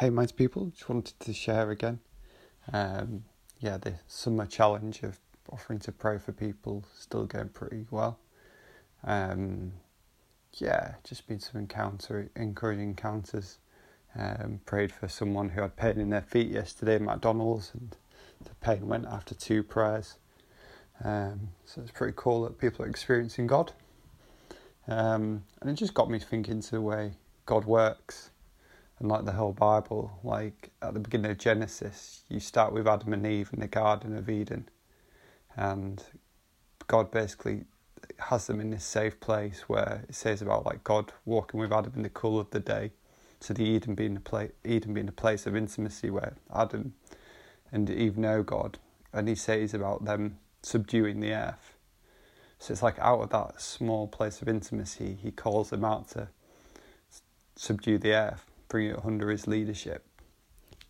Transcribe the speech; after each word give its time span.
Hey 0.00 0.08
Minds 0.08 0.32
people, 0.32 0.70
just 0.70 0.88
wanted 0.88 1.20
to 1.20 1.34
share 1.34 1.70
again. 1.70 2.00
Um, 2.72 3.24
yeah, 3.58 3.76
the 3.76 3.96
summer 4.06 4.46
challenge 4.46 5.02
of 5.02 5.18
offering 5.52 5.78
to 5.80 5.92
pray 5.92 6.16
for 6.16 6.32
people 6.32 6.86
still 6.98 7.26
going 7.26 7.50
pretty 7.50 7.84
well. 7.90 8.18
Um, 9.04 9.72
yeah, 10.54 10.94
just 11.04 11.28
been 11.28 11.38
some 11.38 11.60
encounter, 11.60 12.30
encouraging 12.34 12.88
encounters. 12.88 13.58
Um, 14.16 14.62
prayed 14.64 14.90
for 14.90 15.06
someone 15.06 15.50
who 15.50 15.60
had 15.60 15.76
pain 15.76 16.00
in 16.00 16.08
their 16.08 16.22
feet 16.22 16.48
yesterday 16.48 16.94
at 16.94 17.02
McDonald's, 17.02 17.72
and 17.74 17.94
the 18.42 18.54
pain 18.62 18.88
went 18.88 19.04
after 19.04 19.34
two 19.34 19.62
prayers. 19.62 20.16
Um, 21.04 21.50
so 21.66 21.82
it's 21.82 21.90
pretty 21.90 22.14
cool 22.16 22.44
that 22.44 22.56
people 22.56 22.86
are 22.86 22.88
experiencing 22.88 23.46
God. 23.46 23.74
Um, 24.88 25.44
and 25.60 25.68
it 25.68 25.74
just 25.74 25.92
got 25.92 26.08
me 26.08 26.18
thinking 26.18 26.62
to 26.62 26.70
the 26.70 26.80
way 26.80 27.16
God 27.44 27.66
works 27.66 28.30
and 29.00 29.08
like 29.08 29.24
the 29.24 29.32
whole 29.32 29.52
Bible, 29.52 30.12
like 30.22 30.70
at 30.82 30.92
the 30.92 31.00
beginning 31.00 31.30
of 31.30 31.38
Genesis, 31.38 32.22
you 32.28 32.38
start 32.38 32.72
with 32.72 32.86
Adam 32.86 33.14
and 33.14 33.26
Eve 33.26 33.50
in 33.52 33.60
the 33.60 33.66
Garden 33.66 34.16
of 34.16 34.28
Eden, 34.28 34.68
and 35.56 36.04
God 36.86 37.10
basically 37.10 37.64
has 38.18 38.46
them 38.46 38.60
in 38.60 38.70
this 38.70 38.84
safe 38.84 39.18
place 39.18 39.62
where 39.68 40.04
it 40.08 40.14
says 40.14 40.42
about 40.42 40.66
like 40.66 40.84
God 40.84 41.12
walking 41.24 41.58
with 41.58 41.72
Adam 41.72 41.94
in 41.96 42.02
the 42.02 42.10
cool 42.10 42.38
of 42.38 42.50
the 42.50 42.60
day. 42.60 42.92
So 43.40 43.54
the 43.54 43.64
Eden 43.64 43.94
being 43.94 44.16
a 44.16 44.20
place, 44.20 44.52
Eden 44.64 44.92
being 44.92 45.08
a 45.08 45.12
place 45.12 45.46
of 45.46 45.56
intimacy 45.56 46.10
where 46.10 46.36
Adam 46.54 46.92
and 47.72 47.88
Eve 47.88 48.18
know 48.18 48.42
God, 48.42 48.78
and 49.14 49.28
He 49.28 49.34
says 49.34 49.72
about 49.72 50.04
them 50.04 50.36
subduing 50.62 51.20
the 51.20 51.32
earth. 51.32 51.74
So 52.58 52.72
it's 52.72 52.82
like 52.82 52.98
out 52.98 53.20
of 53.22 53.30
that 53.30 53.62
small 53.62 54.06
place 54.06 54.42
of 54.42 54.48
intimacy, 54.48 55.16
He 55.22 55.30
calls 55.30 55.70
them 55.70 55.86
out 55.86 56.10
to 56.10 56.28
subdue 57.56 57.96
the 57.96 58.12
earth 58.12 58.49
bring 58.70 58.86
it 58.86 59.04
under 59.04 59.28
his 59.28 59.46
leadership. 59.46 60.06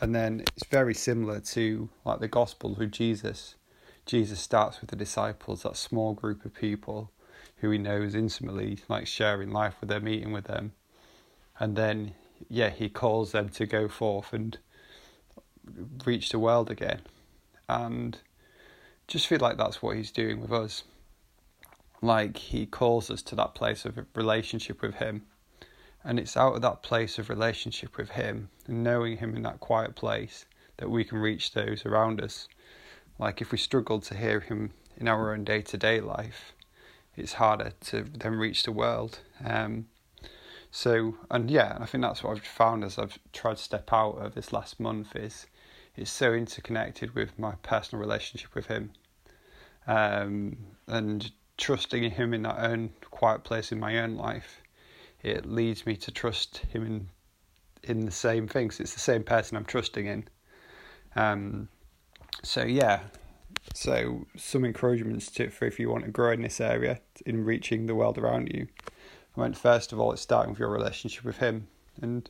And 0.00 0.14
then 0.14 0.44
it's 0.54 0.66
very 0.66 0.94
similar 0.94 1.40
to 1.40 1.88
like 2.04 2.20
the 2.20 2.28
gospel 2.28 2.76
who 2.76 2.86
Jesus 2.86 3.56
Jesus 4.04 4.40
starts 4.40 4.80
with 4.80 4.90
the 4.90 4.96
disciples, 4.96 5.62
that 5.62 5.76
small 5.76 6.12
group 6.12 6.44
of 6.44 6.52
people 6.54 7.12
who 7.58 7.70
he 7.70 7.78
knows 7.78 8.16
intimately, 8.16 8.78
like 8.88 9.06
sharing 9.06 9.50
life 9.50 9.76
with 9.80 9.88
them, 9.88 10.08
eating 10.08 10.32
with 10.32 10.44
them. 10.44 10.72
And 11.58 11.76
then 11.76 12.14
yeah, 12.48 12.70
he 12.70 12.88
calls 12.88 13.32
them 13.32 13.48
to 13.50 13.66
go 13.66 13.88
forth 13.88 14.32
and 14.32 14.58
reach 16.04 16.30
the 16.30 16.38
world 16.38 16.70
again. 16.70 17.02
And 17.68 18.18
just 19.06 19.26
feel 19.26 19.38
like 19.38 19.56
that's 19.56 19.82
what 19.82 19.96
he's 19.96 20.10
doing 20.10 20.40
with 20.40 20.52
us. 20.52 20.82
Like 22.00 22.36
he 22.36 22.66
calls 22.66 23.10
us 23.10 23.22
to 23.22 23.36
that 23.36 23.54
place 23.54 23.84
of 23.84 23.98
relationship 24.14 24.82
with 24.82 24.96
him 24.96 25.22
and 26.04 26.18
it's 26.18 26.36
out 26.36 26.54
of 26.54 26.62
that 26.62 26.82
place 26.82 27.18
of 27.18 27.28
relationship 27.28 27.96
with 27.96 28.10
Him 28.10 28.48
and 28.66 28.82
knowing 28.82 29.18
Him 29.18 29.36
in 29.36 29.42
that 29.42 29.60
quiet 29.60 29.94
place 29.94 30.46
that 30.78 30.90
we 30.90 31.04
can 31.04 31.18
reach 31.18 31.52
those 31.52 31.86
around 31.86 32.20
us. 32.20 32.48
Like 33.18 33.40
if 33.40 33.52
we 33.52 33.58
struggle 33.58 34.00
to 34.00 34.16
hear 34.16 34.40
Him 34.40 34.72
in 34.96 35.08
our 35.08 35.32
own 35.32 35.44
day 35.44 35.62
to 35.62 35.76
day 35.76 36.00
life, 36.00 36.52
it's 37.16 37.34
harder 37.34 37.72
to 37.86 38.02
then 38.02 38.34
reach 38.34 38.64
the 38.64 38.72
world. 38.72 39.20
Um, 39.44 39.86
so, 40.70 41.16
and 41.30 41.50
yeah, 41.50 41.76
I 41.78 41.86
think 41.86 42.02
that's 42.02 42.24
what 42.24 42.36
I've 42.36 42.44
found 42.44 42.82
as 42.82 42.98
I've 42.98 43.18
tried 43.32 43.58
to 43.58 43.62
step 43.62 43.92
out 43.92 44.12
of 44.12 44.34
this 44.34 44.52
last 44.52 44.80
month 44.80 45.14
is 45.14 45.46
it's 45.96 46.10
so 46.10 46.32
interconnected 46.32 47.14
with 47.14 47.38
my 47.38 47.52
personal 47.62 48.00
relationship 48.00 48.54
with 48.54 48.66
Him. 48.66 48.92
Um, 49.86 50.56
and 50.86 51.30
trusting 51.58 52.10
Him 52.10 52.32
in 52.32 52.42
that 52.42 52.58
own 52.58 52.90
quiet 53.10 53.44
place 53.44 53.70
in 53.70 53.78
my 53.78 53.98
own 53.98 54.16
life 54.16 54.62
it 55.22 55.46
leads 55.46 55.86
me 55.86 55.96
to 55.96 56.10
trust 56.10 56.58
him 56.72 56.84
in 56.84 57.08
in 57.84 58.04
the 58.06 58.12
same 58.12 58.46
things. 58.46 58.78
It's 58.78 58.94
the 58.94 59.00
same 59.00 59.24
person 59.24 59.56
I'm 59.56 59.64
trusting 59.64 60.06
in. 60.06 60.28
Um, 61.16 61.68
so 62.44 62.62
yeah, 62.62 63.00
so 63.74 64.26
some 64.36 64.64
encouragements 64.64 65.30
to 65.32 65.50
for 65.50 65.66
if 65.66 65.78
you 65.78 65.90
want 65.90 66.04
to 66.04 66.10
grow 66.10 66.32
in 66.32 66.42
this 66.42 66.60
area 66.60 67.00
in 67.26 67.44
reaching 67.44 67.86
the 67.86 67.94
world 67.94 68.18
around 68.18 68.52
you. 68.52 68.68
I 69.36 69.42
mean, 69.42 69.54
first 69.54 69.92
of 69.92 70.00
all, 70.00 70.12
it's 70.12 70.22
starting 70.22 70.50
with 70.50 70.60
your 70.60 70.70
relationship 70.70 71.24
with 71.24 71.38
him, 71.38 71.68
and 72.00 72.28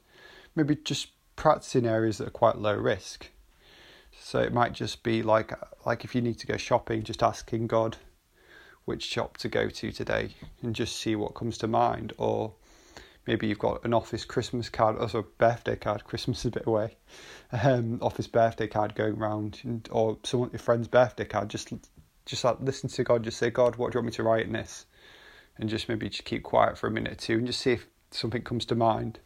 maybe 0.54 0.76
just 0.76 1.08
practicing 1.36 1.86
areas 1.86 2.18
that 2.18 2.28
are 2.28 2.30
quite 2.30 2.58
low 2.58 2.74
risk. 2.74 3.30
So 4.20 4.38
it 4.40 4.52
might 4.52 4.72
just 4.72 5.02
be 5.02 5.22
like 5.22 5.52
like 5.86 6.04
if 6.04 6.14
you 6.14 6.20
need 6.20 6.38
to 6.38 6.46
go 6.46 6.56
shopping, 6.56 7.02
just 7.02 7.22
asking 7.22 7.66
God 7.66 7.96
which 8.84 9.04
shop 9.04 9.36
to 9.38 9.48
go 9.48 9.68
to 9.68 9.92
today, 9.92 10.34
and 10.62 10.74
just 10.74 10.96
see 10.96 11.16
what 11.16 11.34
comes 11.34 11.58
to 11.58 11.68
mind, 11.68 12.12
or 12.18 12.54
maybe 13.26 13.46
you've 13.46 13.58
got 13.58 13.84
an 13.84 13.94
office 13.94 14.24
Christmas 14.24 14.68
card, 14.68 14.98
also 14.98 15.26
birthday 15.38 15.76
card. 15.76 16.04
Christmas 16.04 16.40
is 16.40 16.46
a 16.46 16.50
bit 16.50 16.66
away. 16.66 16.96
Um, 17.52 17.98
office 18.02 18.26
birthday 18.26 18.66
card 18.66 18.94
going 18.94 19.16
around, 19.16 19.86
or 19.90 20.18
someone 20.24 20.50
your 20.50 20.58
friend's 20.58 20.88
birthday 20.88 21.24
card. 21.24 21.48
Just, 21.48 21.72
just 22.26 22.44
like 22.44 22.56
listen 22.60 22.88
to 22.90 23.04
God. 23.04 23.22
Just 23.22 23.38
say, 23.38 23.50
God, 23.50 23.76
what 23.76 23.92
do 23.92 23.96
you 23.96 24.00
want 24.00 24.06
me 24.06 24.16
to 24.16 24.22
write 24.22 24.46
in 24.46 24.52
this? 24.52 24.86
And 25.58 25.68
just 25.68 25.88
maybe 25.88 26.08
just 26.08 26.24
keep 26.24 26.42
quiet 26.42 26.78
for 26.78 26.86
a 26.86 26.90
minute 26.90 27.12
or 27.12 27.16
two, 27.16 27.38
and 27.38 27.46
just 27.46 27.60
see 27.60 27.72
if 27.72 27.86
something 28.10 28.42
comes 28.42 28.64
to 28.66 28.74
mind. 28.74 29.20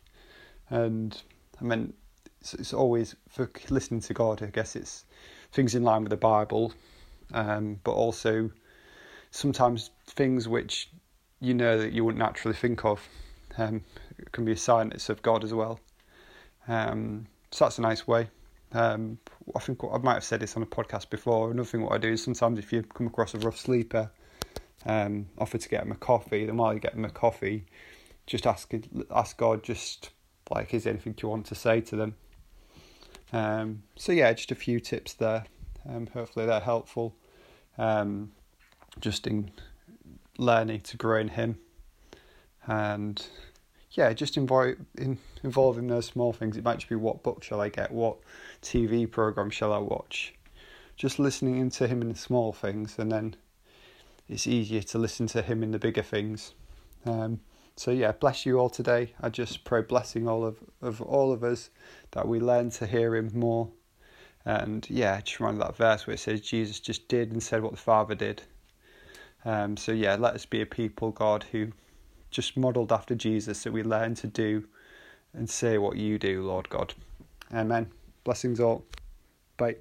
And 0.71 1.21
I 1.61 1.65
mean, 1.65 1.93
it's, 2.41 2.55
it's 2.55 2.73
always 2.73 3.17
for 3.29 3.51
listening 3.71 4.01
to 4.01 4.15
God. 4.15 4.43
I 4.43 4.47
guess 4.47 4.77
it's 4.77 5.05
things 5.53 5.75
in 5.75 5.85
line 5.85 6.03
with 6.03 6.11
the 6.11 6.17
Bible, 6.17 6.75
um, 7.33 7.81
but 7.85 7.93
also 7.93 8.51
sometimes 9.31 9.91
things 10.07 10.49
which 10.49 10.91
you 11.41 11.55
know 11.55 11.79
that 11.79 11.93
you 11.93 12.05
wouldn't 12.05 12.19
naturally 12.19 12.57
think 12.57 12.85
of 12.85 13.07
um, 13.59 13.83
it 14.19 14.33
can 14.33 14.45
be 14.45 14.53
a 14.53 14.57
sign 14.57 14.93
it's 14.93 15.09
of 15.09 15.23
God 15.23 15.45
as 15.45 15.55
well. 15.55 15.81
Um, 16.69 17.27
so 17.51 17.65
that's 17.65 17.79
a 17.79 17.83
nice 17.83 18.07
way. 18.07 18.29
Um, 18.73 19.19
I 19.55 19.61
think 19.61 19.81
I 19.91 19.99
might 19.99 20.15
have 20.15 20.25
said 20.25 20.41
this 20.41 20.57
on 20.57 20.63
a 20.63 20.67
podcast 20.67 21.11
before. 21.11 21.51
Another 21.51 21.67
thing 21.67 21.83
what 21.83 21.93
I 21.93 21.99
do 21.99 22.13
is 22.13 22.23
sometimes 22.23 22.59
if 22.59 22.73
you 22.73 22.83
come 22.83 23.07
across 23.07 23.35
a 23.35 23.39
rough 23.39 23.59
sleeper, 23.59 24.11
um, 24.85 25.27
offer 25.39 25.59
to 25.59 25.69
get 25.69 25.83
them 25.83 25.93
a 25.93 25.97
coffee. 25.97 26.47
Then 26.47 26.57
while 26.57 26.75
you 26.75 26.81
get 26.81 26.95
them 26.95 27.05
a 27.05 27.11
coffee, 27.11 27.65
just 28.27 28.47
ask 28.47 28.73
ask 29.15 29.37
God 29.37 29.63
just 29.63 30.11
like 30.51 30.75
is 30.75 30.85
there 30.85 30.93
anything 30.93 31.15
you 31.21 31.29
want 31.29 31.47
to 31.47 31.55
say 31.55 31.81
to 31.83 31.97
them. 31.97 32.17
Um, 33.33 33.83
so 33.97 34.13
yeah, 34.13 34.33
just 34.33 34.53
a 34.53 34.57
few 34.57 34.81
tips 34.81 35.15
there. 35.15 35.45
Um, 35.89 36.09
hopefully 36.13 36.47
they're 36.47 36.61
helpful. 36.61 37.15
Um, 37.79 38.33
just 39.01 39.27
in 39.27 39.51
learning 40.39 40.81
to 40.81 40.97
grow 40.97 41.21
in 41.21 41.29
Him 41.29 41.59
and 42.67 43.27
yeah, 43.93 44.13
just 44.13 44.37
involve 44.37 44.77
in, 44.97 45.19
involve 45.43 45.79
in 45.79 45.87
those 45.87 46.07
small 46.07 46.33
things. 46.33 46.57
It 46.57 46.65
might 46.65 46.77
just 46.77 46.89
be 46.89 46.97
what 46.97 47.23
book 47.23 47.43
shall 47.43 47.61
I 47.61 47.69
get, 47.69 47.91
what 47.91 48.17
TV 48.63 49.11
program 49.11 49.51
shall 49.51 49.73
I 49.73 49.79
watch. 49.79 50.35
Just 50.97 51.19
listening 51.19 51.59
into 51.59 51.87
him 51.87 52.03
in 52.03 52.09
the 52.11 52.19
small 52.19 52.53
things, 52.53 52.99
and 52.99 53.11
then 53.11 53.37
it's 54.29 54.47
easier 54.47 54.83
to 54.83 54.99
listen 54.99 55.27
to 55.29 55.43
him 55.43 55.63
in 55.63 55.71
the 55.71 55.79
bigger 55.79 56.03
things. 56.03 56.55
Um, 57.05 57.41
so 57.77 57.91
yeah, 57.91 58.13
bless 58.13 58.47
you 58.47 58.59
all 58.59 58.71
today. 58.71 59.13
I 59.21 59.29
just 59.29 59.65
pray 59.65 59.83
blessing 59.83 60.27
all 60.27 60.45
of 60.45 60.59
of 60.81 61.01
all 61.03 61.33
of 61.33 61.45
us 61.45 61.71
that 62.13 62.27
we 62.27 62.41
learn 62.41 62.71
to 62.71 62.87
hear 62.87 63.15
him 63.15 63.31
more. 63.35 63.69
And 64.45 64.89
yeah, 64.89 65.21
just 65.21 65.41
remember 65.41 65.65
that 65.65 65.77
verse 65.77 66.07
where 66.07 66.15
it 66.15 66.21
says 66.21 66.41
Jesus 66.41 66.81
just 66.81 67.09
did 67.09 67.33
and 67.33 67.43
said 67.43 67.63
what 67.63 67.73
the 67.73 67.79
Father 67.79 68.15
did. 68.15 68.43
Um, 69.45 69.77
so 69.77 69.93
yeah, 69.93 70.17
let 70.17 70.35
us 70.35 70.47
be 70.47 70.61
a 70.63 70.67
people, 70.67 71.11
God, 71.11 71.45
who 71.53 71.73
just 72.37 72.55
modelled 72.55 72.93
after 72.93 73.15
Jesus 73.15 73.63
that 73.63 73.73
we 73.73 73.83
learn 73.83 74.15
to 74.17 74.27
do 74.27 74.69
and 75.33 75.49
say 75.49 75.79
what 75.79 75.97
you 75.97 76.19
do, 76.19 76.43
Lord 76.43 76.69
God. 76.69 76.93
Amen. 77.53 77.91
Blessings 78.25 78.61
all. 78.61 78.85
Bye. 79.57 79.77